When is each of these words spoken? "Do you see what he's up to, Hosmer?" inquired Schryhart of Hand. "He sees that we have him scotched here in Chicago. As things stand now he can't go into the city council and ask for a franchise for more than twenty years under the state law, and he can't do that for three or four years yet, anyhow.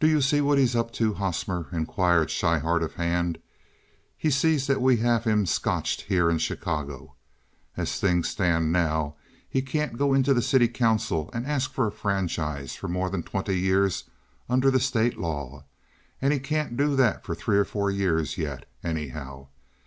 "Do 0.00 0.08
you 0.08 0.22
see 0.22 0.40
what 0.40 0.56
he's 0.56 0.74
up 0.74 0.90
to, 0.92 1.12
Hosmer?" 1.12 1.66
inquired 1.72 2.30
Schryhart 2.30 2.82
of 2.82 2.94
Hand. 2.94 3.36
"He 4.16 4.30
sees 4.30 4.66
that 4.66 4.80
we 4.80 4.96
have 4.96 5.24
him 5.24 5.44
scotched 5.44 6.00
here 6.00 6.30
in 6.30 6.38
Chicago. 6.38 7.16
As 7.76 8.00
things 8.00 8.30
stand 8.30 8.72
now 8.72 9.16
he 9.46 9.60
can't 9.60 9.98
go 9.98 10.14
into 10.14 10.32
the 10.32 10.40
city 10.40 10.68
council 10.68 11.28
and 11.34 11.46
ask 11.46 11.70
for 11.70 11.86
a 11.86 11.92
franchise 11.92 12.76
for 12.76 12.88
more 12.88 13.10
than 13.10 13.22
twenty 13.22 13.60
years 13.60 14.04
under 14.48 14.70
the 14.70 14.80
state 14.80 15.18
law, 15.18 15.66
and 16.22 16.32
he 16.32 16.38
can't 16.38 16.74
do 16.78 16.96
that 16.96 17.22
for 17.22 17.34
three 17.34 17.58
or 17.58 17.66
four 17.66 17.90
years 17.90 18.38
yet, 18.38 18.64
anyhow. 18.82 19.48